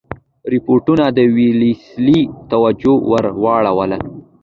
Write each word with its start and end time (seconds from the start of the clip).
رپوټونو 0.53 1.05
د 1.17 1.19
ویلسلي 1.35 2.19
توجه 2.51 2.93
ور 3.09 3.25
واړوله. 3.43 3.97